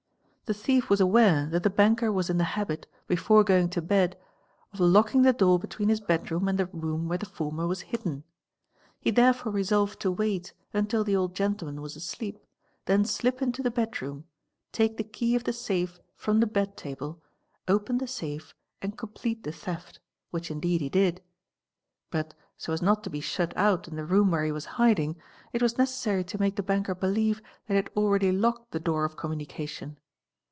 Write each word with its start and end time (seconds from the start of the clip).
The: 0.51 0.55
thief 0.61 0.89
was 0.89 0.99
aware 0.99 1.45
that 1.45 1.63
the 1.63 1.69
banker 1.69 2.11
was 2.11 2.29
in 2.29 2.37
the 2.37 2.43
habit, 2.43 2.85
before 3.07 3.41
going 3.41 3.69
to 3.69 3.81
bed, 3.81 4.17
of 4.73 4.81
locking 4.81 5.21
the 5.21 5.31
door 5.31 5.57
between 5.57 5.87
his 5.87 6.01
bed 6.01 6.29
room 6.29 6.49
and 6.49 6.57
the 6.59 6.65
room 6.65 7.07
where 7.07 7.17
the 7.17 7.25
former 7.25 7.65
was 7.67 7.79
hidden. 7.93 8.25
He 8.99 9.11
therefore 9.11 9.53
resolved 9.53 10.01
to 10.01 10.11
wait 10.11 10.51
until 10.73 11.05
the 11.05 11.15
old 11.15 11.35
gentleman 11.35 11.77
wé 11.77 11.95
asleep, 11.95 12.37
then 12.83 13.05
slip 13.05 13.41
into 13.41 13.63
the 13.63 13.71
bed 13.71 14.01
room; 14.01 14.25
take 14.73 14.97
the 14.97 15.05
key 15.05 15.35
of 15.37 15.45
the 15.45 15.53
safe 15.53 16.01
from 16.17 16.41
the 16.41 16.47
be 16.47 16.65
table, 16.65 17.23
open 17.69 17.99
the 17.99 18.05
safe 18.07 18.53
and 18.81 18.97
complete 18.97 19.45
the 19.45 19.53
theft; 19.53 20.01
which 20.31 20.51
indeed 20.51 20.81
he 20.81 20.89
did. 20.89 21.21
Bw: 22.11 22.29
so 22.57 22.73
as 22.73 22.81
not 22.81 23.05
to 23.05 23.09
be 23.09 23.21
shut 23.21 23.55
out 23.55 23.87
in 23.87 23.95
the 23.95 24.03
room 24.05 24.31
where 24.31 24.43
he 24.43 24.51
was 24.51 24.65
hiding, 24.75 25.15
it 25.53 25.61
was 25.61 25.75
neces 25.75 25.95
| 25.99 26.01
sary 26.03 26.25
to 26.25 26.39
make 26.41 26.57
the 26.57 26.61
banker 26.63 26.93
believe 26.93 27.37
that 27.67 27.75
he 27.75 27.75
had 27.75 27.89
already 27.95 28.33
locked 28.33 28.71
the 28.71 28.81
door 28.81 29.07
(communication. 29.07 29.97